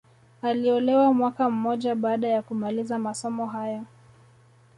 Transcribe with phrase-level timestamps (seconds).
[0.41, 3.83] Aliolewa mwaka mmoja baada ya kumaliza masomo hayo